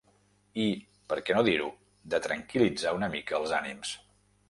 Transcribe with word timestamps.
I, 0.63 0.65
per 1.13 1.19
què 1.27 1.37
no 1.37 1.45
dir-ho, 1.49 1.69
de 2.15 2.23
tranquil·litzar 2.27 2.99
una 3.01 3.15
mica 3.19 3.41
els 3.45 3.59
ànims. 3.63 3.99